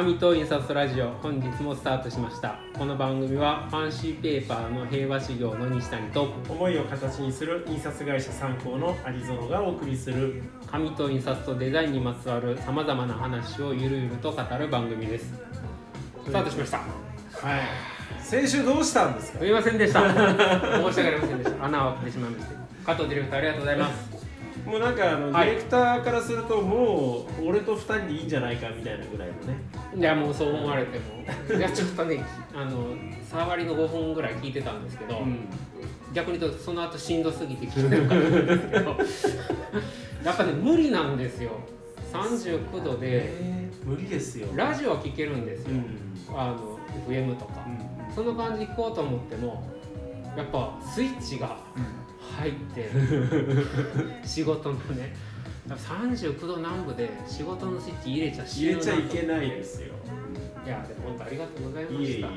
[0.00, 2.58] 紙と印刷ラジオ本日もスタートしました。
[2.78, 10.42] この番組はファンシーペーパーの平和修行の西谷と思いを形にする印刷会社参考の有園がお送りする。
[10.66, 15.34] 紙と印刷とデザインにまつわるさまざまな話をゆるゆると語る番組です。
[16.24, 16.78] スタートしました。
[16.78, 18.24] はい。
[18.24, 19.38] 先週どうしたんですか？
[19.40, 20.00] すみませんでした。
[20.00, 21.64] 申し訳ありませんでした。
[21.66, 22.56] 穴を開けてしまいまして。
[22.86, 24.29] 加藤ディレクターありがとうございます
[24.66, 29.60] もうなんかあの、はいディレクターからするともう俺と二人でいいんじゃないかみたいなぐらいのね。
[29.96, 31.58] いやもうそう思われても。
[31.58, 32.94] いやちょっとねあの
[33.28, 35.22] 触りの5分ぐらい聞いてたんですけど、
[36.12, 39.60] 逆に言うとその後しんどすぎて聞けなかったんですけど
[40.24, 41.52] やっぱね無理なんですよ。
[42.12, 44.48] 39度でえー無理ですよ。
[44.54, 46.38] ラジオは聞けるんですよ、うん。
[46.38, 47.66] あの FM とか、
[48.14, 49.64] その感じ聞こうと思っても
[50.36, 51.56] やっぱスイッチが
[52.36, 52.90] 入って
[54.26, 55.14] 仕事のね
[55.68, 59.94] やっぱ39度南部で仕事のスイッチ入れちゃ死ぬ入れちゃいけないいですよ。
[60.70, 62.28] やでも本当ありがとうございまいえいえいえいした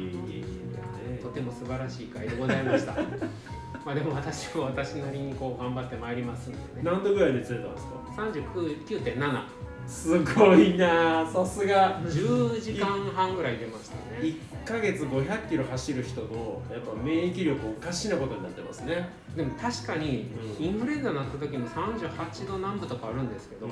[1.08, 1.20] え。
[1.22, 2.94] とても素晴らしい回でございました。
[3.86, 6.64] まあでも私も私なりにこう頑張ってまいりますんでね。
[6.84, 9.44] 何度ぐらい熱出たんですか？39.7
[9.88, 12.00] すごいなさすが。
[12.02, 14.20] 10時間半ぐらい出ましたね。
[14.22, 20.66] 1ヶ月500キロ走る人のやっぱ免疫力おかしなことになってますね、でも確かにうん。
[20.66, 23.70] インフルエンザになった時も38度南部とかあるんですけど、う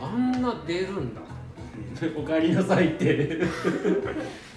[0.00, 1.20] あんな出るんだ。
[1.20, 1.24] ん、
[2.16, 3.38] お帰りなさいって。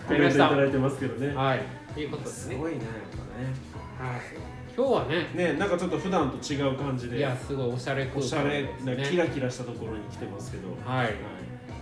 [0.07, 1.33] コメントいただいてますけどね。
[1.35, 1.61] はい。
[1.93, 2.55] ということですね。
[2.55, 2.85] すごいねやっ
[3.99, 10.69] はい今日はねぱねねなんかちょっと普段と違う感じいでやすごいおしゃれ空間おしゃれなキねラキラしたところに来てますけど。
[10.85, 11.05] はい。
[11.07, 11.15] はい。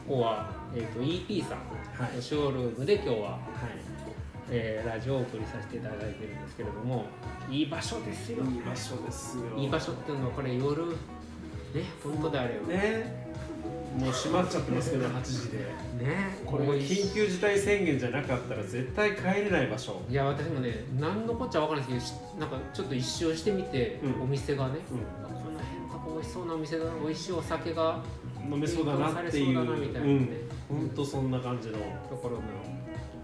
[0.07, 1.57] ここは、えー、と EP さん
[2.03, 2.15] はい。
[2.15, 3.39] のショールームで今日は、はい。
[4.49, 7.05] えーラジオをお送りさせていただいてるんですけれども
[7.51, 8.43] いい場所ですよ。
[8.45, 9.43] いい場所ですよ。
[9.55, 10.95] いい場所っていうのはこれ夜ね
[12.03, 12.67] 本当であれば。
[12.69, 13.26] ねね
[13.95, 15.77] もう閉まっちゃってますけど8時で。
[16.45, 20.01] これ緊急事態宣言じゃなかったら絶対帰れない場所。
[20.09, 24.21] いや私もね何のこっちゃ分からないですけどしなんかちょっと一周してみて、うん。
[24.23, 28.01] お店がね、うこの辺とか美味しそうなお店だな美味しいお酒が
[28.47, 29.31] ん飲めそうだなっていう。
[29.31, 30.29] 提供されそうだなみたいなねうん
[30.69, 31.77] 本当そんな感じの
[32.09, 32.43] ところの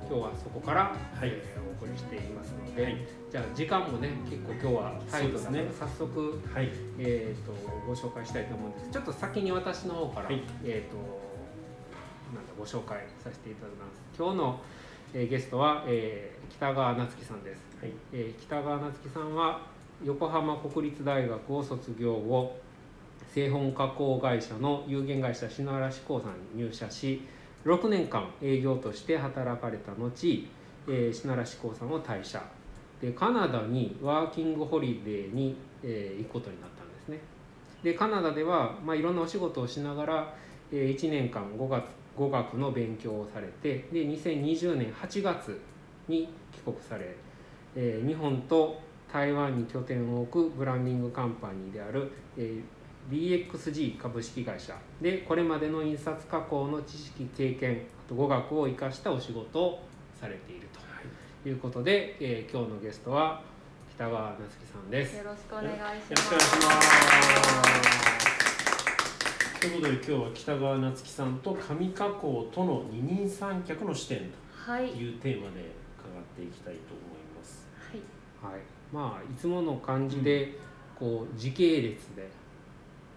[0.10, 1.30] 今日はそこから、はい。
[1.30, 2.98] えーお送りしていますので、はい。
[3.30, 6.70] じゃあ時間もね結構今日はタイトだから、そうです早速、はい。
[6.98, 7.52] えー、と
[7.86, 8.90] ご紹介したいと思うんです。
[8.90, 10.44] ちょっと先に私の方から、はい。
[10.64, 10.96] えー、と
[12.34, 14.02] なんだご紹介させていただきます。
[14.18, 14.62] 今日の、
[15.14, 17.92] えーゲストは、えー北川夏樹さんです、はい。
[18.14, 19.62] えー北川夏樹さんは
[20.06, 22.56] 横浜国立大学を卒業後
[23.34, 27.24] 製本加工会社の有限会社篠原志向さんに入社し
[27.66, 30.12] 6年間営業として働かれた後、
[30.88, 32.44] えー、篠原志向さんを退社。
[33.02, 37.20] でカナダにワーキングホリデーに、えー行くことになったんですね。
[37.82, 40.36] でカナダでは、まあ、いろんなお仕事をしながら、
[40.72, 41.84] え1年間語学
[42.16, 45.60] 語学の勉強をされてで2020年8月
[46.08, 47.16] に帰国され、
[47.76, 48.80] えー日本と
[49.12, 59.84] 台湾に拠点を置くブランディングカンパニーである、えー BXG 株式会社でこれまでの印刷加工の知識経験あと語学を生かしたお仕事を
[60.20, 60.68] されている
[61.44, 63.42] ということで、えー今日のゲストは
[63.96, 65.18] 北川夏樹さんです。
[65.18, 66.30] よろしくお願いしよろします。
[66.30, 67.64] くお願いしま
[69.60, 74.84] すということで今日は北川夏樹さんと紙加工との二人三脚の視点はい。
[74.84, 74.92] はい。
[74.92, 75.60] というテーマで
[76.00, 77.68] 伺っていきたいと思います
[78.42, 80.58] はい、まあいつもの感じで、
[81.00, 82.30] こう時系列で、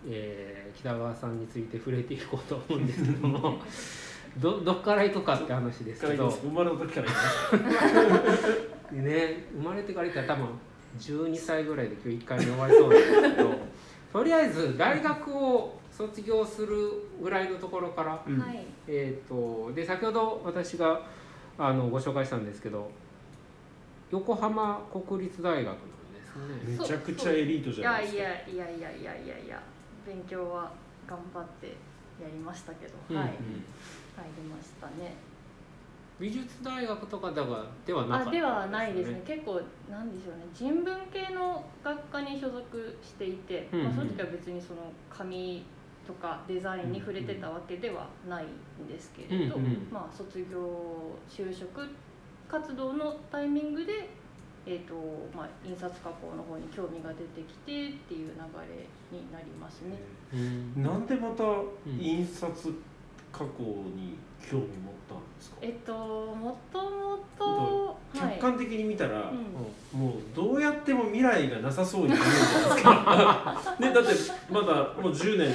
[0.08, 3.58] えー北川さんについて触れていこうと思うんですけども
[4.38, 7.08] どどっから行くかって話ですけど、生まれた時から
[8.92, 10.48] ね、生まれてから言ったら多分
[10.98, 13.54] 12歳ぐらいで今日1回目終わりそうなんですけど
[14.12, 16.76] とりあえず大学を卒業する
[17.22, 18.20] ぐらいのところから、は
[18.52, 18.66] い。
[18.86, 21.00] えー、とで先ほど私が
[21.58, 22.90] あのご紹介したんですけど
[24.10, 26.78] 横浜国立大学なんですね。
[26.78, 28.22] めちゃくちゃエリートいじゃないですか。
[28.22, 29.62] やいやいやいやいやいやいや
[30.06, 30.70] 勉強は
[31.06, 31.66] 頑張って
[32.22, 33.26] やりましたけど、うんはい。
[33.26, 33.34] うん
[34.16, 35.14] 入りましたね。
[36.18, 39.22] 美術大学とかではではなかったあではないですねね。
[39.26, 39.60] 結構
[39.90, 45.66] なんでしょうね人文系の学科に所属していて、うんうんまあその時は別にその紙
[46.06, 51.86] とかデザインに触れてたわけではないんですけれど、うんうんまあ卒業就職
[52.48, 54.08] 活動のタイミングで。
[54.68, 54.94] えーと
[55.34, 59.96] まあ、印刷加工の方に興味が出てきてっていう流れになりますね。
[60.34, 60.82] うん。
[60.82, 61.44] なんでまた
[61.86, 62.74] 印刷
[63.32, 63.62] 加工
[63.94, 64.18] に
[64.50, 69.34] 興味持ったんですか、えっともともと客観的に見たら、う
[69.96, 70.00] ん。
[70.00, 74.10] もうどうやっても未来がなさそうに見えるじゃないですか ねだって
[74.50, 75.54] まだもう10年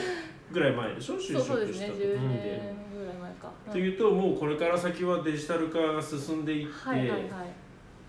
[0.53, 1.15] ぐらい前でしょ？
[1.15, 2.75] 就そうそうですね職した時10年。
[2.97, 7.29] ぐらい前か、というともうこれから先はデジタル化が進んでいって、はいはいはい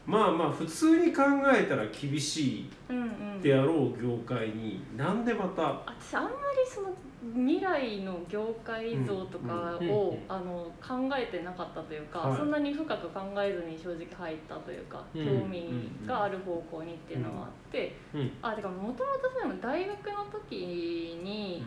[0.06, 1.22] まあまあ普通に考
[1.54, 3.00] えたら厳しいうんう
[3.38, 3.40] ん。
[3.40, 6.34] であろう業界になんでまた私あんまり
[6.66, 6.94] その
[7.34, 12.36] 未来の業界像とかうんを、うんあの考えてなかったというか、はい。
[12.36, 18.32] そんなに深く考えずに正直入ったというか、うん興味がある方向にっていうのがあって、うん。
[18.42, 21.62] あてかもともとその大学の時に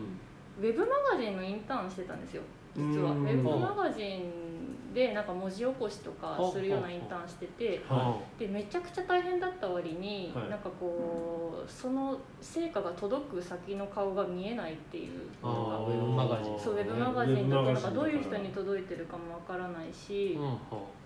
[0.59, 2.43] ウェブマガジンのインターンしてたんですよ
[2.75, 3.11] 実は。
[3.11, 3.25] ウうん。
[3.25, 10.49] ェブマガジンでなんか文字起こしとかするようなインターンしててはでめちゃくちゃ大変だった割に、はい。
[10.49, 16.59] なんかこうその成果が届く先の顔が見えないっていうウェブマガジン。
[16.59, 20.37] そうウェブマガジンだとなんかどういう人にと届いてるかもわからないし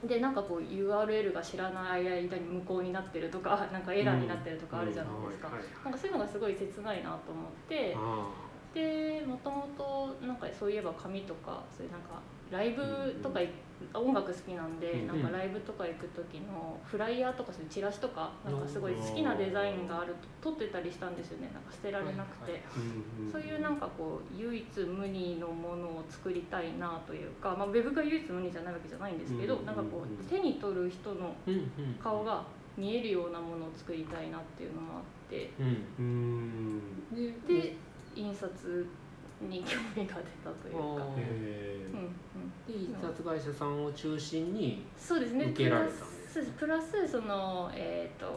[0.07, 5.49] でなんかこう URL が知らない間に無効になってるとかなんかエラーになってるとかあるじゃないですか、
[5.83, 7.95] なんかそういうのがすごい切ないなと思って
[8.71, 12.21] あでもともとなんかそういえば紙とかそういうなんか
[12.51, 12.81] ライブ
[13.21, 13.49] とかい、
[13.93, 21.49] 音楽好きなんで、うんなんかライブとか行く時のフライヤーとかそういうチラシとかなんかすごい好きなデザインがあると撮ってたりしたんですよね。
[21.53, 22.51] なんか捨てられなくて。
[22.51, 22.61] はい
[23.31, 32.43] そういうなんかこう唯一無二のものを作りたいなというか、まあ、ウェブが唯一無二じゃないわけじゃないんですけど、うんなんかこう手に取る人のうんうん顔が
[32.77, 35.51] 見えるようなものを作りたいなっていうのもあって。
[35.59, 36.81] うんうん。
[37.47, 37.75] でで
[38.15, 38.87] 印刷
[39.41, 41.03] に興味が出たというか。
[41.03, 41.19] あー。
[41.19, 41.99] へうん。
[41.99, 42.13] うん。
[42.67, 45.45] で印刷会社さんを中心にそうですね。
[45.45, 48.27] 受けられたんですプラスプラスそのえっ、と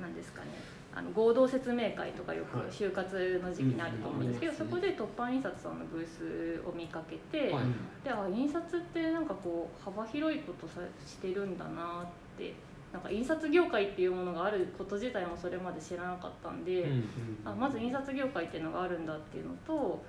[0.00, 0.48] 何ですかね。
[0.94, 2.66] あの合同説明会とかよくはい。
[2.68, 7.64] 就活の時期にあると思うんですけど、うんそこで突版印刷さんのブースを見かけて、はい。
[8.04, 12.06] であ印刷ってなんかこう幅広いことさしてるんだなっ
[12.36, 12.52] て
[12.92, 17.04] なんか印刷業界っていうものがあること自体もそれまで知らなかったんで、うん
[17.44, 20.02] あまず印刷業界っていうのがあるんだっていうのと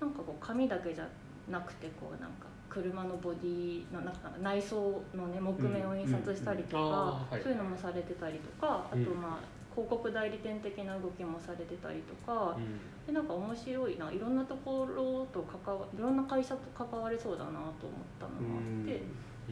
[0.00, 1.06] なんかこう紙だけじゃ
[1.50, 6.88] なくてこうなんか車のボディのなんか内装のね木目を印刷したりとうんうん。
[6.88, 12.80] うんかそういうのもされてたりとかあとうんまあ広告代理店的な動きもされてたりとかうん。
[13.06, 17.72] でなんか面白いないろんなところと関わいろんな会社と関われそうだなと思っ
[18.18, 19.02] たのがあって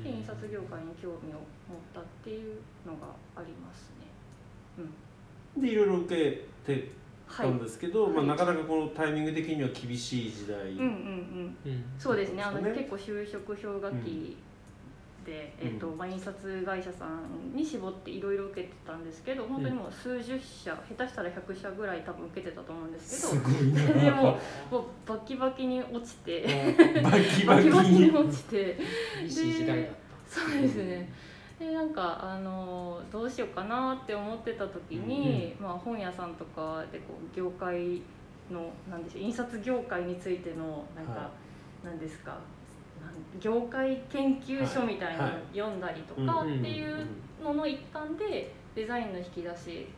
[0.03, 2.57] で印刷業界に興味を持ったっていう
[2.87, 4.07] のがありますね。
[5.57, 5.63] うん。
[5.63, 6.91] でいろいろ受けて
[7.27, 8.27] はい、たんですけど、まあ、はい。
[8.29, 11.57] なかなかこのタイミング的には厳しい時代、うんうんうん。
[11.67, 12.43] うんそうですね。
[12.43, 14.48] あの結構就職氷河期で、
[15.31, 24.39] えっとまあ、印刷会社さんに絞っていろいろ受けてたんですけど本当にもう数十社下手したら100社ぐらい多分受けてたと思うんですけど でも
[24.71, 26.47] もうバキバキに落ちて
[27.03, 28.79] バキババキにに落ちて
[30.29, 31.11] そうですね。
[31.59, 38.01] でなんかあのどうしようかなって思ってた時に、まあ、本屋さんとかでこう業界
[38.53, 41.31] のなんでしょう印刷業界についてのなんか、は
[41.85, 42.39] なんですか
[43.41, 47.07] 業界研究書みたいなの読んだりとうんかっていう
[47.43, 49.89] のの一環でデザインの引き出し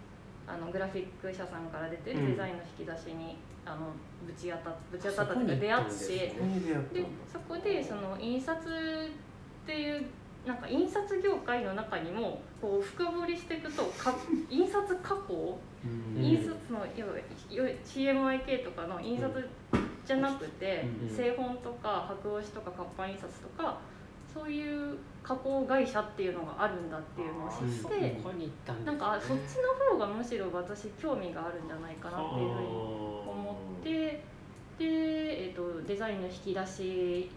[0.47, 3.93] あのグラフィック社さんから出てるデザインの引き出しに、あの
[4.27, 10.07] ぶち当たぶち当たったというか出会ってそでそこでその印刷っていう
[10.47, 14.15] なんか印刷業界の中にもこう深掘りしていくとか
[14.49, 15.61] 印刷加工？
[15.85, 16.25] うん。
[16.25, 16.87] 印刷の
[17.85, 19.49] CMYK とかの印刷
[20.11, 23.79] じゃなくて、うん製本とか白押しとか活版印刷とか
[24.35, 34.23] そういう加工会社っていうのがあるんだっていうのを知たって、ここに行ったんですねなんかあそっちの方がむしろ私興味があるんじゃないかなっていうふうに思ってで、
[34.81, 37.31] えー、とデザインの引き出し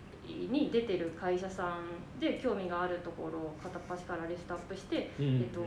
[0.49, 5.37] に出てる会社さんで興味があるところを片っ端からリストアップして、うん。
[5.37, 5.61] えっと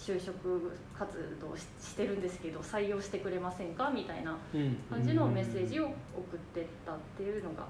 [0.00, 3.90] 就職活動ししてるんですけど採用してくれませんか？
[3.94, 4.76] みたいなうん。
[4.88, 5.92] 感じのメッセージを送
[6.36, 7.64] ってったっていうのが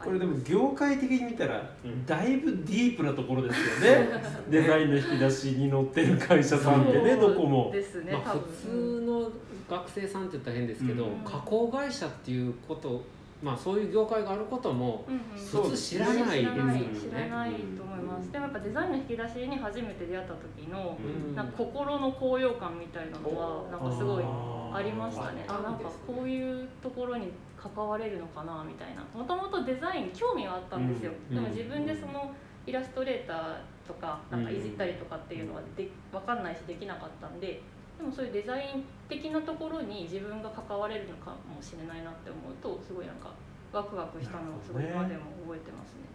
[0.00, 4.08] あこれでも業界的に見たらうんだいぶディープなところですよね。
[4.50, 8.42] デザインの引き出しに載ってる会社さんってねどこもですね、まあ、多分。
[8.42, 9.30] 普通の
[9.70, 11.18] 学生さんって言ったら変ですけど、うん。
[11.24, 13.02] 加工会社っていうこと
[13.42, 21.34] まあそういう業界があることも普通知らない知らないですよね知らないと思います、でもやっぱデザインの引き出しに初めて出会った時の、うん。
[21.34, 25.44] なんか心の高揚感みたいなのはなんかすごいありましたね。
[25.48, 29.02] あなんかこういうところに関われるのかなみたいな。
[29.14, 31.34] もともとデザイン興味はあったんですよ、うん。
[31.34, 32.32] でも自分でその
[32.66, 33.56] イラストレーター
[33.86, 37.60] とかなんかいじったりとかっていうのはで分かんないしできなかったんで
[38.02, 43.30] でもそういうデザイン的なところに自分が関われるのかもしれないなって思うとすごいなんか
[43.72, 46.10] ワクワクしたのをすごい今でも覚えてますね。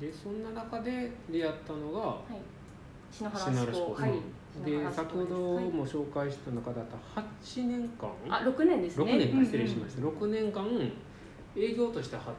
[0.00, 2.40] でそんな中で出会ったのがはい、
[3.12, 4.12] 篠原志功志功はい。
[4.64, 8.08] で先ほども紹介した中だった8年間。
[8.30, 9.04] あ6年ですね。
[9.04, 10.66] 6年うんうんか失礼しました、6年間
[11.54, 12.32] 営業としては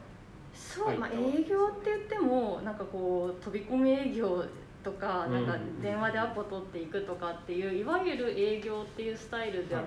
[0.52, 4.44] そう、はいまあ、営業って言ってもなんかこう飛び込み営業
[4.86, 9.82] とかなんか電話でアポ取っていくとかっていういわゆる営業っていうスタイルでは、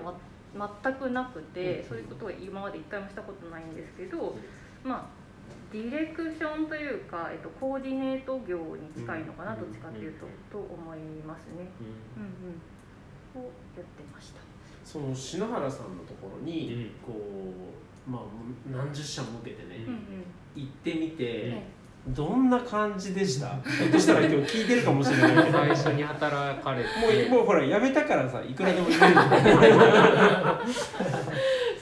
[0.54, 1.88] ま全くなくて、うん。
[1.88, 4.36] そういうことは今まで一回もしたことないんですけど、
[4.84, 5.06] まあ
[5.72, 9.60] ディレクションというか、えっと、コーディネート業に近いのかな、うん。
[9.60, 11.70] どっちかっていうと、と思いますね。
[12.18, 13.40] うん。
[13.40, 14.40] うん、をやってました。
[14.84, 16.74] その篠原さんのところに、
[17.06, 17.14] うん。
[17.14, 17.18] こ
[18.06, 18.22] うまあ
[18.70, 20.24] 何十社も受けてね、うんうん。
[20.56, 21.62] 行ってみて、はい
[22.08, 23.48] どんな感じでした？
[23.70, 25.58] ひょっとしたら今日聞いてるかもしれないけど。
[25.58, 27.28] 最初に働かれて。
[27.30, 29.14] もうもうほらやめたからさいくらでも言える。
[29.14, 29.22] の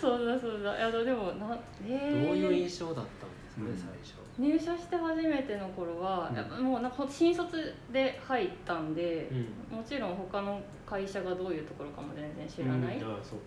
[0.00, 0.72] そうだそうだ。
[0.86, 1.56] あのでもな、
[1.86, 3.06] えどういうー印象だったんで
[3.50, 4.18] すかね、最初。
[4.38, 6.36] 入社して初めての頃は、うん。
[6.36, 9.28] やっぱもうなんか新卒で入ったんで、
[9.70, 12.98] うもちろん他の会社がどういうところかも全然知らない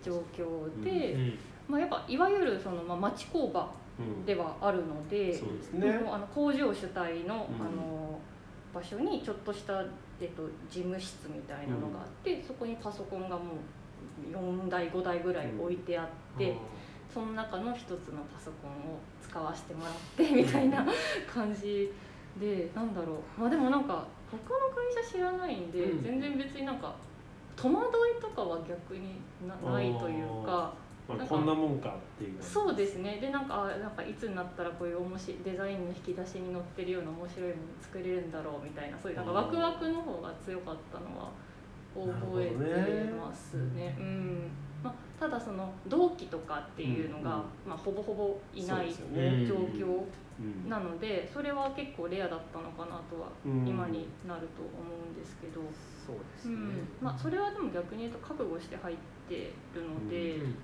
[0.02, 1.38] 状況で、ん
[1.68, 3.66] まあ、やっぱいわゆるその、まあ、町工場うん
[4.26, 5.98] ではあるので、そうですね。
[5.98, 7.66] もうあの工場主体の,、うん。
[7.66, 8.18] あの
[8.74, 9.84] 場所にちょっとした、
[10.20, 13.42] えっと、事務室みたいなのがあって、そこにパソコンがも
[14.32, 16.56] う4台5台ぐらい置いてあって。
[17.12, 20.86] その中の一つのパソコンを使わせてもらってみたいな
[21.26, 21.92] 感じ
[22.40, 23.40] でなんだろう。
[23.40, 26.02] まあでもなんか他の会社知らないんで、うん。
[26.02, 26.94] 全然別になんか
[27.54, 27.86] 戸惑
[28.18, 30.72] いとかは逆になないというか
[31.18, 32.42] まあ、こんなもんかっていう。
[32.42, 33.18] そうですね。
[33.20, 41.30] でなんかあなんかいつになったらこういう面白いデザインの引き出しに載ってるような面白いもの作れるんだろうみたいなそういうなんかワクワクの方が強かったのは
[41.94, 43.96] 覚えてますね。
[43.98, 44.50] うん。
[44.82, 47.44] まあ、ただその同期とかっていうのが、うんうん。
[47.68, 50.04] まあ、ほぼほぼいない状況
[50.40, 50.68] うん。
[50.68, 53.66] なのでそれは結構レアだったのかなとはうん。
[53.66, 55.60] 今になると思うんですけど、
[56.06, 56.88] そうですね、うん。
[57.00, 58.96] まあ、それはでも逆に言うと覚悟して入っ
[59.28, 60.56] てるので、うんうん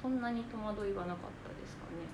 [0.00, 2.06] そんなに戸惑いはなかったですかね。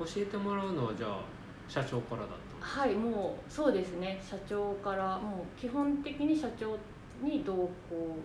[0.00, 0.06] うん。
[0.06, 1.20] 教えてもらうのはじゃあ
[1.68, 2.34] 社長からだった
[2.80, 4.20] はいもうそうですね。
[4.22, 6.76] 社長からもう基本的に社長
[7.22, 7.70] に同行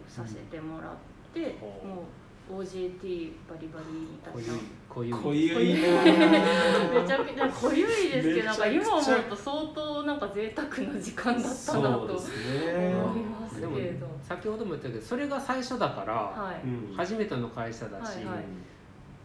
[0.07, 0.91] させてもらっ
[1.33, 1.87] て、う。
[1.87, 2.05] んもう
[2.51, 4.31] OJT バリバリみた。
[4.31, 4.59] いな。
[4.89, 5.11] こうい。
[5.11, 5.81] う濃ゆい。
[5.81, 6.03] な
[7.01, 12.91] めちゃくちゃ濃ゆいですけどなんか今思うと相当なんか贅沢な時間だったなそうと思ね。
[12.91, 12.93] い
[13.25, 18.43] ますけど、先ほども言ったけどそれが最初だから、はい、うん初めての会社だし、はいはい。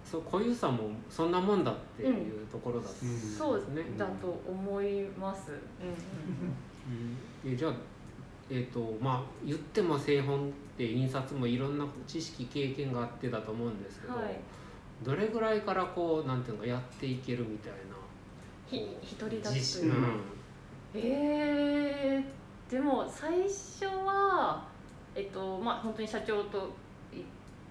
[0.04, 3.14] そう固有さもそんなもんだっていうところだったんうん。
[3.14, 3.84] ですそうね。
[3.96, 5.52] だと思います。
[5.52, 5.56] うん。
[7.46, 7.52] うん。
[7.52, 7.72] えじゃあ
[8.54, 14.38] えっ、とまあ言っても製本って印刷もいろんな知識経験があってだと思うんですけど、はい。
[15.02, 17.78] どれぐらいからこうなんていうのかやっていけるみたいな
[18.66, 20.08] ひ一人立自信ちというか、
[20.94, 24.64] えー、でも最初は
[25.14, 26.74] えっとまあ本当に社長と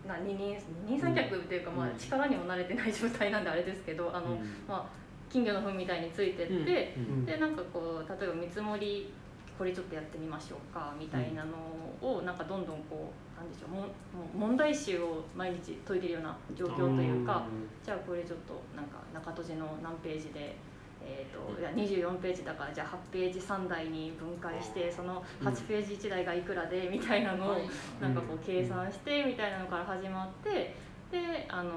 [0.03, 0.57] 二人
[0.87, 1.97] 二人三脚っていうか、まあうん。
[1.97, 4.85] 力にも慣れてない状態なんであれですけどあの、まあ
[5.29, 7.03] 金魚の糞みたいについてって、うん。
[7.03, 7.25] うん。
[7.25, 9.13] でなんかこう例えば見積もり
[9.61, 11.53] これちょっとやってみましょうかみたいなの
[12.01, 13.91] をなんかどんどんこうなんでしょうもんも
[14.33, 17.43] う問題集を毎日解いてるような状況というか、
[17.85, 20.55] じゃあこれちょっとなんか中閉じの何ページで。
[21.03, 27.57] えー、といや24ページだからじゃあ8ページ3台に分解してその8ページ1台がいくらでみたいなのを
[27.99, 30.75] なんかこう計算してみたいなのから始まって
[31.11, 31.69] であの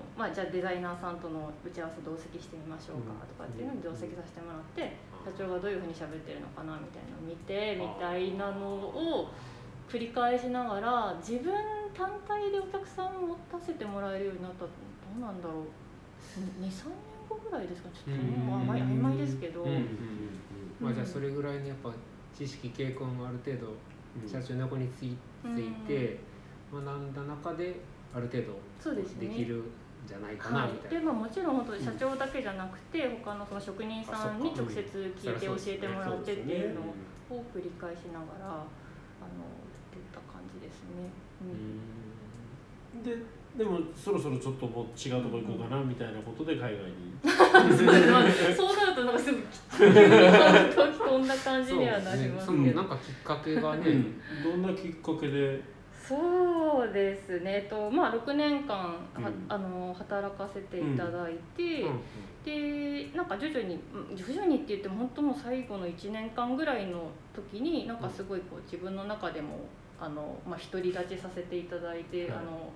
[0.00, 4.94] ーまあじゃあデザイナーさんとの打ち合わせ同席してみましょうかとかっていうのに同席させてもらって
[5.26, 8.62] 社長がどういうふうに喋ってるのかなみたいなのを見てみたいなの
[8.94, 9.34] を
[9.90, 11.52] 繰り返しながら自分
[11.92, 15.66] 単体でお客さんを持たせてもらえるようになったのどうなんだろう。
[16.62, 16.94] 23年
[17.28, 19.66] 後ぐらいですかちょっともう曖昧曖昧ですけど、
[20.80, 21.92] まあじゃあそれぐらいにやっぱ
[22.36, 23.74] 知識経験もある程度
[24.26, 26.18] 社長の横についついて
[26.72, 27.14] 学ん。
[27.14, 27.76] だ中で
[28.14, 29.28] ある程度そうですね。
[29.28, 29.64] できるん
[30.06, 31.00] じゃないかなはいみたいな。
[31.00, 34.80] でまあ、もちろん本当に社長だけじゃなくて、他のその職人さんに直接
[35.18, 41.10] 聞いて教えてもらってっていうのを繰り返しながらあのやってた感じですね。
[41.42, 43.02] うん。
[43.02, 47.14] ででもそろそろちょっともう違うとこ行こうかなみたいなことで海外に。
[47.24, 49.38] そうなるとなんかすぐ
[49.78, 50.04] 急に書き
[51.00, 52.64] 込 んだ感じにはなりますそうね。
[52.70, 53.84] けど、そのなんかきっかけがね、
[54.42, 55.62] どんなきっかけで
[56.06, 59.46] そうですね、えっとまあ、6年間は、うん。
[59.48, 62.00] あの働かせていただいて、うん。
[62.44, 63.80] でなんか徐々に
[64.10, 69.60] うん徐々にって言っても本当もう最後の1年間ぐらいの時になんかすごいこう自分の中でも
[69.98, 72.30] あの、まあ、独り立ちさせていただいて、はい。
[72.32, 72.70] あの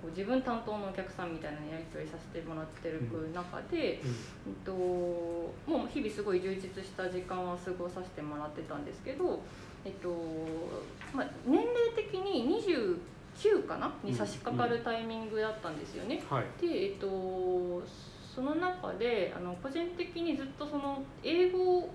[0.00, 3.02] こう自分担当のお客さんみたいなのやり取りさせてもらってる
[3.34, 4.00] 中で、
[4.46, 9.42] うんともう日々すごい充実した時間は過ごさせてもらってたんですけど、
[9.84, 10.08] えっと
[11.14, 12.44] まあ、年齢的に
[13.38, 13.94] 9かな？
[14.02, 16.22] に差し掛かるタイミングだったんですよね。
[16.28, 16.44] はい。
[16.60, 17.82] でえっと
[18.34, 21.88] その中であの個人的にずっとその英語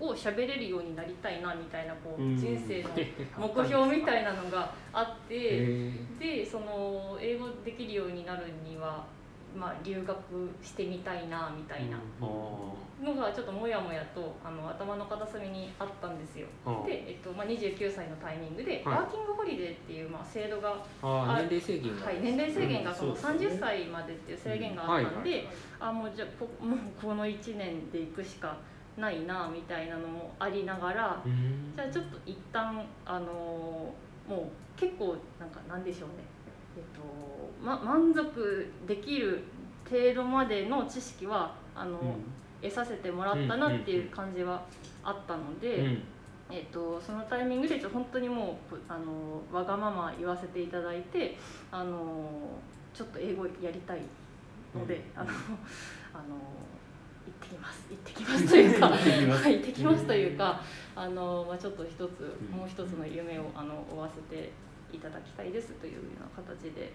[0.00, 2.36] を喋れるようになりたいなみたいなこううん。
[2.36, 2.90] 人生の
[3.38, 9.04] 目標みたいなのがあって へでその英語できるようになるには、
[9.56, 10.16] まあ、留学
[10.62, 11.96] してみたいなみたいな。
[11.96, 16.46] あのがちょっともやもやとあの頭の片隅にあったんですよ。
[16.64, 18.96] ああで、えっとまあ、29歳のタイミングで、はい。
[18.96, 22.96] ワーキングホリデーっていう、まあ、制度があ年齢制限がはい、年齢制限がうん。
[22.96, 23.56] そのそうですね。
[23.56, 25.48] 30歳までっていう制限があったんで、
[25.80, 28.56] あもうじゃあこもうこの1年で行くしか
[28.96, 31.72] ないなみたいなのもありながら、うん。
[31.74, 36.14] じゃあちょっと一旦あのーもう結構なんかなんでしょうね、
[36.76, 37.02] えっと
[37.62, 39.44] ま、満足できる
[39.88, 41.98] 程度までの知識はあの、
[42.64, 44.62] 得させてもらったなっていう感じは
[45.02, 45.76] あったので。
[45.76, 46.02] うん
[46.50, 51.36] えっとそのタイミングで本当にもうあのわがまま言わせていただいて
[51.72, 52.28] あの
[52.92, 54.02] ちょっと英語やりたい
[54.74, 55.20] ので、うん。
[55.20, 55.30] あの
[56.12, 56.36] あの
[57.26, 57.86] 行ってきます。
[57.88, 59.42] 行ってきますというか行ってきます。
[59.42, 60.60] はい行ってきますというか
[60.94, 62.04] あの、まあ、ちょっと一つん。
[62.54, 64.52] もう一つの夢をあの追わせて
[64.92, 66.92] いただきたいですというような形で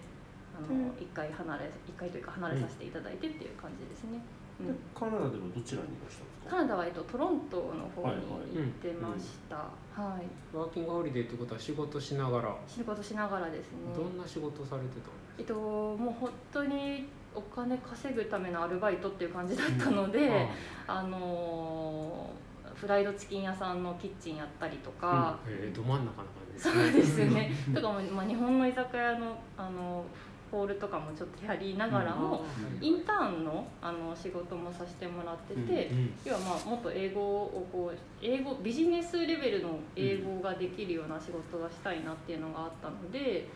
[0.56, 0.86] あのうん。
[0.98, 4.20] 一、回離れ一回というか離れさせていただいてっていう感じですね。
[4.60, 4.66] うん。
[4.68, 6.50] でカナダではどちらにいらしたんですか？
[6.50, 8.16] カナダは、えっと、トロントの方に
[8.54, 9.56] 行ってました。
[9.56, 12.54] はいワーキングホリデーってことは仕事しながら？
[12.68, 13.78] 仕事しながらですね。
[13.96, 22.40] どんな仕事されてたんえっともう本当にお金稼ぐためのアルバイトっていう感じだったので、ですかあのー
[22.74, 27.52] フライドチキン屋さんのキッチンやったりとか、えーど真ん中な感じですそうですね。
[27.74, 30.02] とかも、まあ、日本の居酒屋のあの
[30.50, 32.44] ホールとかもちょっとやりながらも、
[32.80, 43.48] インターンのあの仕事もさせてもらってて、うん要はまあもっと英語をこう英語ビジネスレベルの英語ができるような仕事がしたいなっていうのがあったので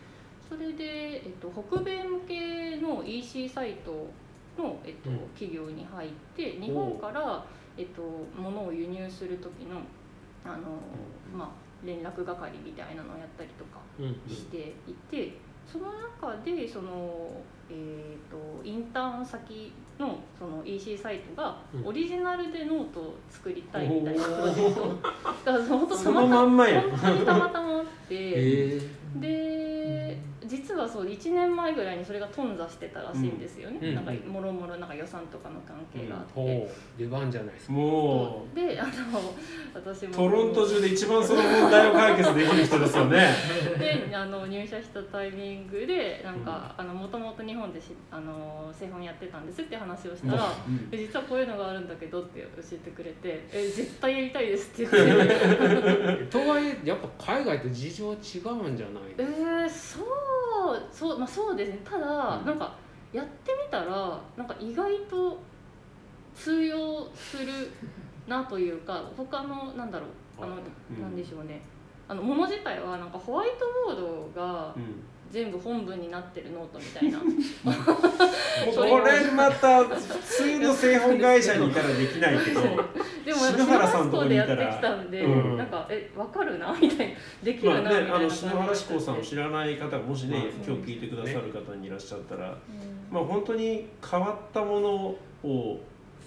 [0.47, 3.91] それで、えっと、北米向けの EC サイト
[4.61, 5.19] の、えっとうん。
[5.35, 7.43] 企業に入って日本から、
[7.77, 8.01] えっと、
[8.39, 9.81] 物を輸入する時の
[10.45, 10.79] あの、
[11.35, 11.49] まあ、
[11.85, 13.81] 連絡係みたいなのをやったりとか
[14.27, 15.33] していて、
[15.75, 15.91] その
[16.31, 17.31] 中でその、
[17.69, 21.87] えー、とインターン先のその EC サイトがうん。
[21.87, 24.87] オリジナルでノートを作りたいみたいなプロジェクト。
[25.45, 26.81] だから本当たまたんまや。
[26.81, 29.19] 本当にたまたまあって、えー。
[29.19, 33.95] で実はそう1年前ぐらいにそれが頓挫してたらしいんですよね、うん。
[33.95, 36.33] なんかもろもろなんか予算とかの関係があって。
[36.33, 37.73] ほう出番じゃないですか。
[37.73, 38.55] もう。
[38.55, 38.91] であの
[39.73, 40.13] 私も。
[40.13, 43.29] トロント中で一番その問題を解決できる人ですよね。
[43.79, 50.89] であの入社したタイミングでなんかもともと日本でしあの製本やってたんですって話をしたら「うん。
[50.91, 56.25] え実はこういうのがあるんだけど」って教えてくれて「え絶対やりたいです」って言って。
[56.31, 60.34] とはいえやっぱ海外と事情は違うんじゃないえー、そう
[60.91, 61.79] そうまあそうですね。
[61.83, 62.45] ただ、うん。
[62.45, 62.75] なんか
[63.13, 65.39] やってみたらなんか意外と
[66.35, 67.71] 通用する
[68.27, 70.05] なというか 他のなんだろ
[70.39, 71.01] うあの、うん。
[71.01, 71.61] なんでしょうね。
[72.07, 75.03] あのもの自体はなんかホワイトボードがうん。
[75.31, 77.19] 全部本文になってるノートみたいな。
[78.73, 82.61] これまた普通の製本会社にいたらできないけど
[83.25, 85.57] でも篠原さんのとこにいたらやってきたんで、うん。
[85.57, 86.77] なんかえわかるな？
[86.79, 87.15] みたいな。
[87.43, 92.55] できるまな、あねあのみたいな感じ篠原志向さんを知らない方がもしね、まあ今日聞いてくださる方にいらっしゃったら、うん。
[93.09, 95.17] まあ本当に変わったものを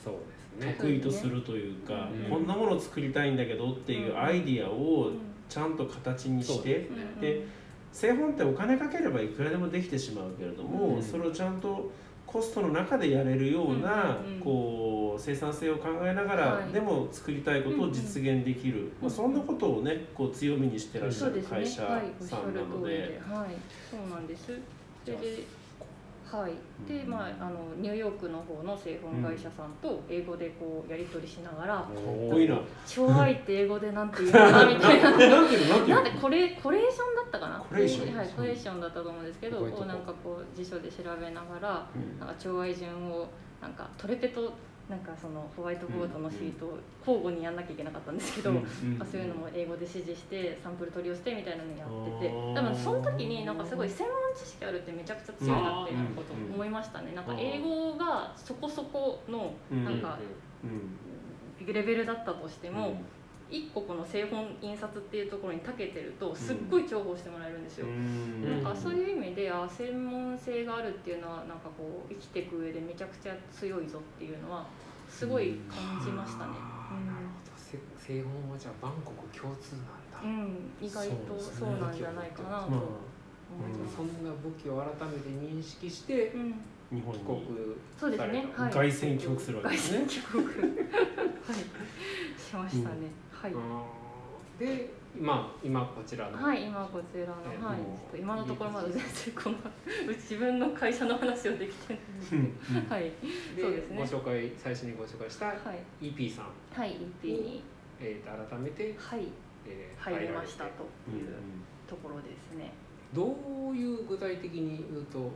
[0.05, 0.15] そう
[0.61, 0.77] ですね。
[0.79, 2.31] 得意とするというか、うん。
[2.31, 5.13] こんなものを作りたいんだけどっていうアイディアを
[5.49, 6.97] ちゃんと形にして、ですね。
[7.15, 7.59] うんで
[7.91, 11.03] 製本ってお金かければいくらでもできてしまうけれども、うん。
[11.03, 11.91] それをちゃんと
[12.31, 16.73] コストの中でやれるような、うんうんこう生産性を考えながら、はい。
[16.73, 23.21] でも作りたいことを実現できる、まあ、そんなことをねこう強みにしてらっしゃる会社さんなので。
[23.29, 23.49] はい。
[23.91, 24.45] そうなんです。
[25.05, 25.58] それで
[26.31, 26.53] はい。
[26.87, 27.11] でうん。
[27.11, 32.59] まああのニューヨークの方の製本会社さんと英語でこうやり取りしながらかっこいいな。
[32.87, 35.11] 「超愛って英語でなんて言うのかな」みたいな。
[35.23, 37.59] えなんでコレコレーションだったかな？
[37.59, 42.19] コレーションはいコレーションだったと思うんですけどこうなんかこう辞書で調べながらうん。
[42.19, 43.27] なんか調愛順を
[43.61, 44.53] なんかトレペと
[44.88, 57.12] なんかそのホワイトボードのシートを交互にやんなきゃいけなかったんですけど、うんまあそういうのも英語で指示してサンプル取り寄せてみたいなのやってて多分その時になんかすごい専門知識あるってめちゃくちゃ強いなってあーなるほど思いましたね。
[57.14, 59.85] なんか英語がそこそこのうん。
[59.85, 60.18] なんか
[60.64, 60.98] うん。
[61.66, 62.96] レベルだったとしても、
[63.51, 74.67] 一個この製本印刷っていうところに長けてるとすっごい重宝してもらえるんですよ、うんなんかそういう意味であ専門性があるっていうのはなんかこう生きていく上でめちゃくちゃ強いぞっていうのは
[75.09, 76.53] すごい感じましたね。
[76.61, 80.31] あーなるほどせ製本はじゃあバンコク共通なんだ、うん、
[80.81, 82.71] うん、意外とそうなんじゃないかなと。
[82.71, 82.81] まあ
[83.49, 83.97] 思います。
[83.97, 86.55] そんな武器を改めて認識してうん、
[86.93, 87.41] 日本に帰国
[87.99, 88.47] そうですね。
[88.55, 88.73] はい。
[88.73, 89.99] 凱旋帰国するわけですね。
[89.99, 90.07] はい。
[92.39, 93.11] しましたね。
[93.42, 93.55] はい。
[94.59, 99.03] で今今こちらの、はい、今こちらの、えーはい、ちもうょっと今のところまだ全然
[99.35, 99.57] この
[100.14, 102.24] 自分の会社の話をできてないんで。
[102.24, 103.05] すけうんど、 はい、
[103.57, 103.96] でそうですね。
[103.98, 105.53] ご紹介最初にご紹介したは
[106.01, 107.62] い、EP さん、はい、EP に、
[108.01, 109.29] えー、と改めて、はい、
[109.66, 110.70] えー入りましたと
[111.09, 111.29] うんいう
[111.88, 112.72] ところですね。
[113.14, 113.37] ど
[113.70, 115.31] ういう具体的に言うと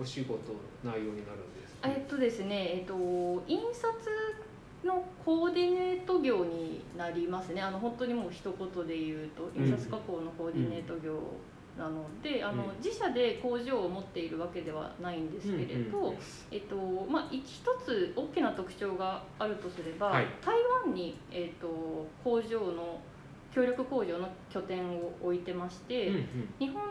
[0.00, 0.38] お仕事
[0.82, 2.94] 内容になるんですか、えっとですね、えっと
[3.46, 3.92] 印刷
[4.84, 7.60] のコーディネート業になりますね。
[7.60, 11.18] あの本当にもう一言で言うと印刷加工のコーディネート業
[11.78, 16.18] なので、あのうん自社で工場を持っているわけではないんですけれど、うんうんうん。
[16.50, 16.76] えっと
[17.10, 17.44] まあ、一
[17.84, 20.26] つ大きな特徴があるとすれば、はい。
[20.44, 23.00] 台湾に、えっと、工場の
[23.54, 26.54] 協力工場の拠点を置いてまして、うんうん。
[26.58, 26.82] 日本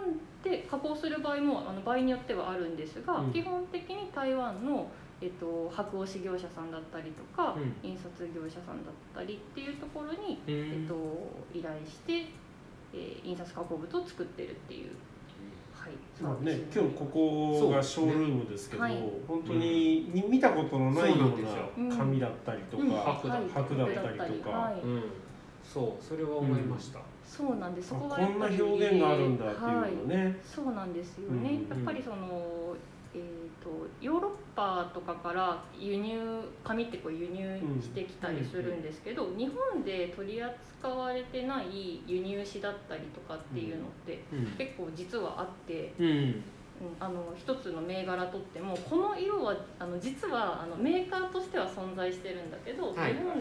[0.43, 3.33] で加工する場合もあの場合によってはあるんですが、うん。
[3.33, 4.87] 基本的に台湾の、
[5.21, 7.75] えっと、箔押し業者さんだったりとか、うん。
[7.87, 10.81] 印刷業者さんだったりっていうところに、うん。
[10.81, 10.95] えっと、
[11.53, 12.27] 依頼して、
[12.93, 14.89] えー印刷加工物を作ってるっていう。
[15.81, 18.97] はい、まあね今日ここがショールームですけど、はい。
[19.27, 22.89] 本当にに見たことのないよそうな紙だったりとか、うん。
[22.91, 24.49] 箔だったりとか。
[24.49, 24.81] はい。
[24.81, 25.03] うん、
[25.63, 27.89] そうそれは思いました、そうなんです。
[27.89, 29.91] そあこがこんな表現があるんだっていうのはい。
[30.07, 32.60] ね、そうなんですよね、うんやっぱりその、えー、
[33.63, 36.19] とヨーロッパとかから輸入
[36.63, 44.45] 紙ってこう輸入してきたりするんですけど、日本で取り扱われてない輸入紙だったりとかっていうのってうん。
[44.57, 46.07] 結構実はあって、うん。
[46.07, 46.43] うん、
[46.99, 53.13] あの一つの銘柄とってもこの色はあの実はあのメーカーとしては存在してるんだけど、はい。
[53.13, 53.33] 日本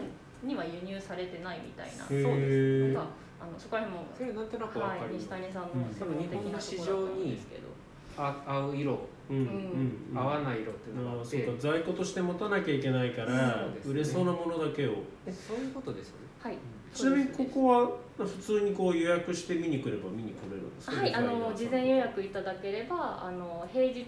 [0.43, 2.93] には輸入されてないみたいなそうです。
[2.93, 3.07] のが
[3.41, 5.93] あのそこら辺もそれなんとなくわかはい、ります、西谷さんのうん。
[5.93, 7.70] 専門的なところだと思うんですけど、
[8.17, 8.99] あ合う色。
[9.29, 11.61] うんうん合わない色っていうのがああって、そうか。
[11.61, 13.91] 在庫として持たなきゃいけないから、そうですね。
[13.93, 14.95] 売れそうなものだけを。
[15.25, 16.27] えそういうことですよね。
[16.43, 16.57] はい、
[16.93, 20.97] ちなみにここは普通にこう予約して見に来れば見に来れるんですか？
[20.97, 24.05] はい、あの事前予約約いただければあの平日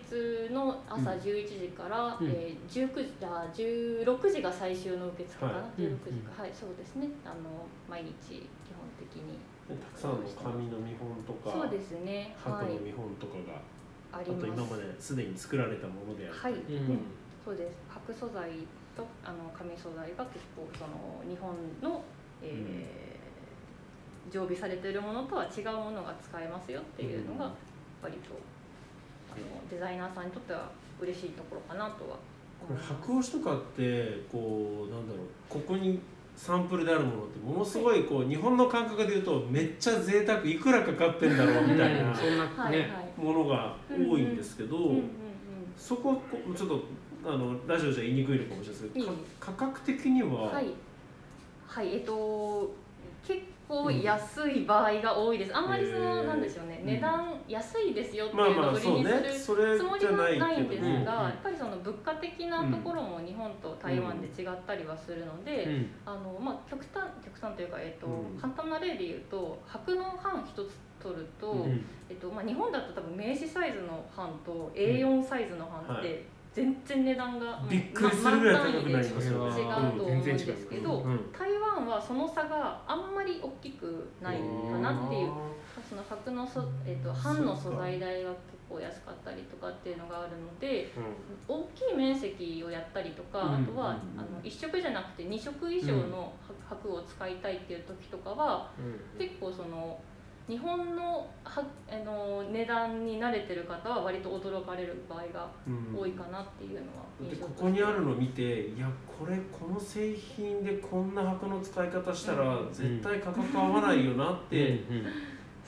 [0.52, 1.20] の朝うん。
[1.20, 2.28] 11時から、うん。
[2.28, 5.82] えー、19時あ16時が最終の受付かな、はい。
[5.82, 7.08] 16時か、はいそうですね。
[7.24, 9.40] あの毎日基本的に。
[9.64, 12.36] たくさんの紙の見本とかそうですね。
[12.44, 13.62] はの見本とかが、
[14.14, 14.72] ありあと今ます。
[14.74, 17.00] まですでに作られたものであるはい、うん。
[17.44, 17.78] そうです。
[17.90, 18.50] 白素材
[18.96, 22.04] とあの紙素材が結構その日本の、
[22.42, 23.14] えー
[24.32, 27.52] 常備されているものとは違うものが使えますよっていうのが
[28.02, 28.34] 割と
[29.30, 32.18] あのデザイナーさんにとっては嬉しいところかなとは
[32.60, 32.88] これ思います。
[32.88, 35.28] 白押しとかってこうなんだろう。
[35.50, 36.00] ここに
[36.36, 42.72] サンプルであるものってものすごいこう日本の感覚で言うとめっちゃ贅沢いくらかかってんだろうみたいなそんなはいはい。
[42.72, 45.10] ね、ものが多いんですけど、うんうんうん
[45.78, 46.22] そこ
[46.56, 46.84] ちょっと
[47.26, 50.68] あのラジオじゃ言いにくいのかもしれないですけど、価格的には、はい、
[51.66, 52.74] はい、えっと
[53.28, 55.56] 結構安い場合が多いです。
[55.56, 65.90] あんまりその、なんでしょうね、うん値段安いですよってまあいうのを売りにするつもりはいないんですが、うんやっぱりその物価的なところも日本と台湾で違ったりはするので、うん。
[66.06, 68.40] あのまあ極端極端というかえっと、うん。
[68.40, 71.86] 簡単な例で言うと白の版一つ取ると、うん。
[72.10, 79.50] えっとまあ日本だと多分名刺サイズの版と A4 サイズの版って全然値段がびっくりするぐらい高くなりそますよ。
[79.50, 81.10] ね違うと思うんですけどう。
[81.10, 81.32] ん。
[81.32, 85.32] 台湾はその差があんまり大きくないかなっていう。
[85.90, 88.40] その白のそ、えっと版の素材代が結
[88.70, 90.92] 構安かったりとかっていうのがあるので
[91.48, 93.64] 大きい面積をやったりとか、うん。
[93.64, 94.20] あとは、うん。
[94.20, 96.34] あの1色じゃなくて2色以上の
[96.70, 99.20] 白を使いたいっていう時とかは、うん。
[99.20, 100.00] 結構その
[100.48, 105.98] 日本のはあの値段に慣れてる方は割と驚かれる場合がうん。
[105.98, 112.74] 多いかなっていうのはで印象としてここにあるの見ていやこれこの製品でこんな箱の使い方したらうん。
[112.74, 115.06] 絶対価格合わないよなって、うん。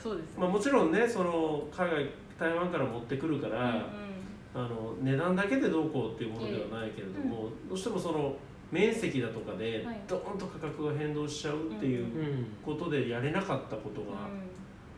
[0.02, 3.82] そうですね、まあ、もちろんねその海外台湾から持ってくるから、うんうん。
[4.56, 8.34] あの値段だけでどうこうっていうものではないけれども、どうしてもその
[8.72, 10.00] 面積だとかではい。
[10.08, 12.20] ドーンと価格が変動しちゃうっていううん。
[12.20, 12.46] うん。
[12.64, 14.46] ことでやれなかったことがうん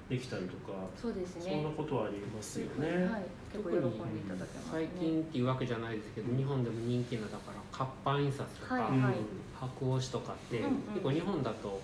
[0.09, 1.51] できたりとか、そうですね。
[1.51, 2.87] そんなことはありますよね。
[3.05, 9.15] はい、結構喜んでいただけます、ね、最近っていうわけじゃないですけど、日本でも人気なだから活版印刷とか、はいはい。
[9.59, 10.73] 白押しとかって、うんうん。
[10.95, 11.81] 結構日本だと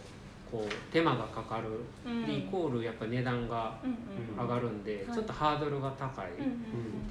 [0.54, 1.64] こう手間がかかる、
[2.06, 2.28] うん。
[2.28, 3.90] でイコールやっぱ値段がうん
[4.38, 4.44] うん。
[4.44, 5.16] 上がるんで、はい。
[5.16, 6.54] ちょっとハードルが高い、うんうん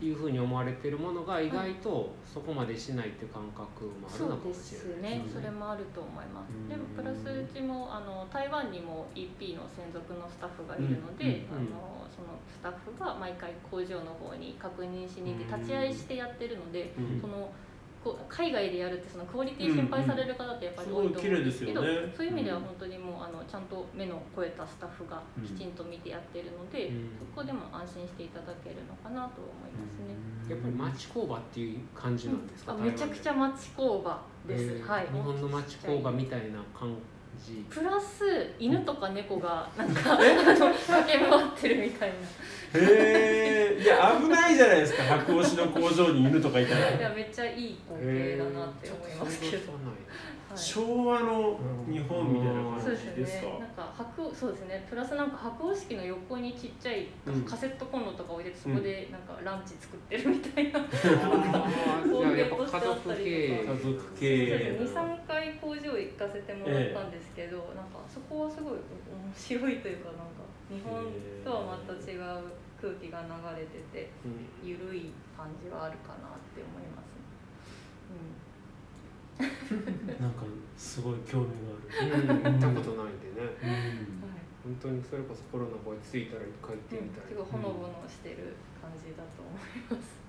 [0.02, 5.18] っていうふうに思われてるものが意外とそこまでしないっていう感覚もあるのかもしれない。
[5.18, 6.68] すね、ですそれもあると思います、うん。
[6.68, 17.20] でもプラスうちもあの台湾にも EP の専属のスタッフがいるので、うんうんあのそのスタッフが毎回工場の方に確認しに行って立ち会いしてやってるので、うん。
[17.20, 17.48] その
[18.02, 21.86] こう海外でやるってそのクオリティ心配される方ってやっぱり多いと思うんですけど、そ
[22.24, 30.12] ういう意味では本当にもうあのちゃんと目の超えたスタッフがきちんと見てやってるので、うんそこでも安心していただけるのかなと思いますね。
[30.50, 36.94] やっぱり町工場っていう感じなんですか、あめちゃくちゃ町工場です、はい日本の町工場みたいな感
[37.44, 37.64] じ。
[37.68, 42.14] プラス犬とか猫がなんか駆け回ってるみたいな。
[42.80, 45.02] へえいや危ないじゃないですか。
[45.04, 46.90] 白押しの工場に犬とかいたら。
[46.90, 49.82] いやめっちゃいい光景だなって思いますけど、はい
[50.56, 53.58] 昭和の日本みたいな感そうですじですかね。
[53.60, 54.86] なんか白そうですね。
[54.88, 68.80] プラスなんか白押式の横にちっちゃいうんカセットコンロとか置いてそこでなんかランチ作ってるみたいな、あーじゃあやっぱ家族経営家族そう経営です23回工場行かせてもらったんですけど、なんかそこはすごい面
[69.34, 71.04] 白いというかなんか日本
[71.44, 74.48] とはまた違う空気が流れててうん。
[74.62, 78.41] ゆるい感じはあるかなって思いますね。
[79.38, 80.44] なんか
[80.76, 82.28] すごい興味うん。
[82.28, 83.48] 行ったことないんでね。
[84.62, 89.58] 本当にそれこそコロナが落ち着いたら一回行ってみたい、すごいほのぼのしてる感じだと思い
[89.90, 90.22] ます。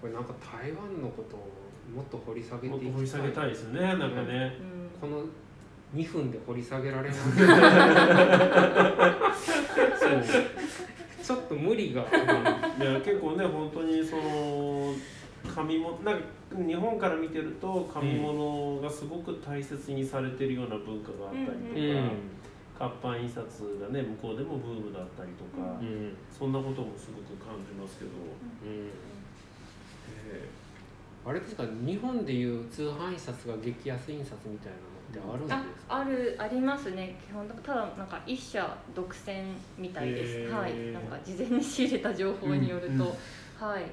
[0.00, 1.48] これなんか台湾のことを
[1.94, 5.00] もっと掘り下げてもっといき掘り下げたいですねなんかね、うん。
[5.00, 5.24] この
[5.94, 7.18] 2分で掘り下げられない。
[7.18, 7.32] そう。
[11.24, 12.02] ちょっと無理が。
[12.02, 12.04] い
[12.84, 14.92] や結構ね本当にその
[15.46, 16.24] 紙物なんか
[16.56, 22.12] 日本から見てると紙物がすごく大切にされてるような文化があったりとか、うん。
[22.78, 23.44] 活版印刷
[23.80, 26.14] がね向こうでもブームだったりとか、うん。
[26.30, 28.88] そんなこともすごく感じますけど、うん。
[30.28, 30.48] え
[31.24, 34.72] あれですか日本でいう通販印刷が激安印刷みたい
[35.18, 35.96] なのってあるんですか？
[35.96, 37.18] ああるありますね。
[37.26, 39.42] 基本ただなんか一社独占
[39.78, 40.74] みたいです、へーはい。
[40.92, 43.06] なんか事前に仕入れた情報によると、うんうん。
[43.58, 43.84] はい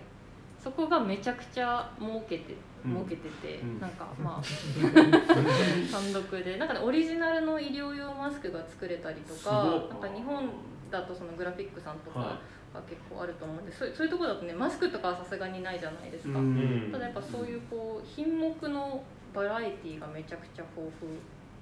[0.63, 2.91] そこがめちゃくちゃ儲けてうん。
[2.93, 3.79] 儲けてて、うん。
[3.79, 4.43] なんかまあ
[5.91, 6.57] 単独で。
[6.57, 10.49] なんかねオリジナルの医療用マスクが作れたりとすかなんか日本
[10.89, 12.39] だとそのグラフィックさんとかは
[12.73, 16.89] が結構あると思うんで、そうそういうところだとねマスクとかはさすがにないじゃないですか、うん。
[16.91, 21.11] ただやっぱそういうこう品目のバラエティーがめちゃくちゃ豊富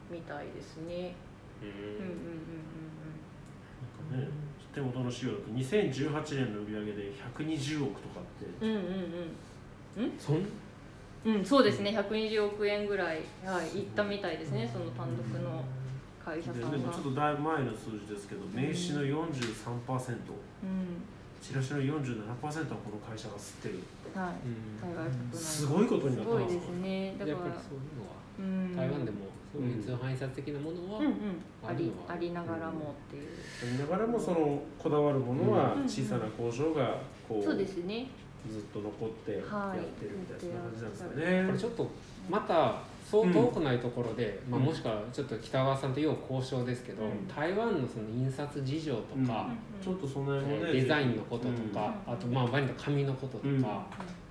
[0.10, 1.16] みたいですね。
[1.62, 1.80] ううんうん
[4.14, 4.22] うん。
[4.22, 8.66] なんかね手元の資料だと2018年の売り上げで120億とかって。
[8.66, 8.80] うんうんう
[10.08, 10.14] ん。
[10.18, 10.36] そん？
[11.26, 11.36] うん？
[11.36, 11.92] うんそうですね。
[11.92, 13.22] 120億円ぐらい。
[13.46, 14.70] はいいったみたいですね。
[14.72, 15.64] その単独の
[16.24, 16.78] 会社でさんが。
[16.78, 21.04] でもちょっとだいぶ前の数字ですけど名刺の43%うん。
[21.42, 22.02] チラシの47%は
[22.40, 23.80] この会社が吸ってる。
[24.16, 24.36] はい。
[25.34, 25.38] うん。
[25.38, 25.66] す。
[25.66, 27.16] ごいことになってますすごいですね。
[27.20, 28.76] だからやっぱりそういうのはうん。
[28.78, 29.18] 台湾でも
[29.52, 31.14] そういう通販印刷的なものは、うんうん。
[31.64, 33.78] ありながらもっていう。
[33.80, 38.08] だからもそのこだわるものはうん小さな工場がこうそうですね。
[38.50, 41.88] ずっと残ってやってはいるみたいなそんな感じなんですかこねれちょっと
[42.28, 47.28] またそう遠くないところで、まあ、うんもしくはちょっと北川さんと要交渉ですけど、うん。
[47.28, 49.50] 台湾のその印刷事情とか、
[49.84, 53.66] ちょっとその辺もねデザインのこととか、うんあとまあ場合によっては紙のこととか、うん。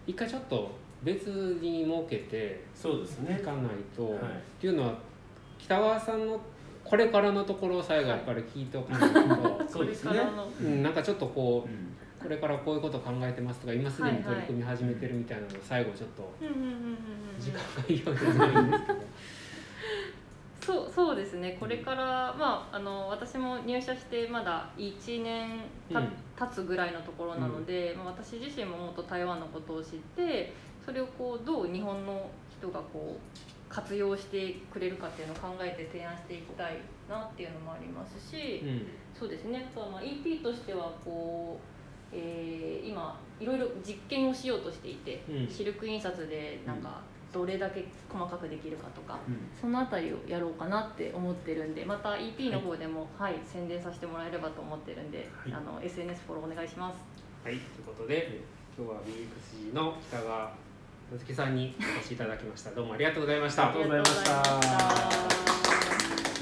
[0.07, 0.71] 一回ちょっと
[1.03, 1.29] 別
[1.61, 3.39] に設けてそうですね。
[3.41, 3.63] いかない
[3.97, 4.15] と、はい。
[4.17, 4.17] っ
[4.61, 4.95] ていうのは
[5.64, 6.40] 北川さんの
[6.85, 10.11] これからのところを最後やっぱり聞いておかないと、そうですね。
[10.11, 10.49] これからの。
[10.61, 11.73] うん、なんかちょっとこうん。
[11.73, 11.77] う
[12.20, 16.31] これからこういうこと考えてますとか今すでに取り組み始めてるみたいなのを最後ちょっと
[17.38, 18.99] 時間がいいようじゃないんですけど。
[20.61, 21.57] そうそうですね。
[21.59, 26.09] これから、まあ、あの私も入社してまだ1年た、うん。
[26.38, 30.53] 経つぐらいのところなので、まあ、私自身ももっと台湾のことを知って
[30.85, 36.79] それをこうどう日本の人がこう活用してくれるかっていうのを考えて提案していきたい
[37.09, 38.87] なっていうのもありますし、うん。
[39.19, 39.65] そうですね。
[39.71, 41.59] あとはまあ EP としてはこ
[42.13, 45.49] う、えー今いろいろ実験をしようとしていて、うん。
[45.49, 47.01] シルク印刷でなんか
[47.33, 49.19] どれだけ細かくできるかとか。
[49.29, 49.39] うん。
[49.59, 55.53] そのあたりをやろうかなって思ってるんでまた EP の方でも、はい宣伝させてもらえればと思ってるんで、はい。
[55.53, 56.99] あの SNS フォローお願いします。
[57.45, 58.41] はい、ということで、
[58.77, 60.53] 今日は BXG の北川
[61.11, 62.70] 野月さんにお越しいただきました。
[62.70, 63.68] どうもありがとうございました。
[63.68, 64.31] ありがとうございました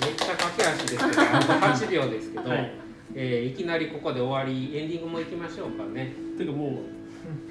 [0.07, 1.53] めっちゃ駆け足ですけど、あと
[1.87, 2.73] 8秒ですけど、はい
[3.15, 6.13] えーいきなりここで終わり、エンディングも行きましょうかね。
[6.37, 6.98] ていうかもう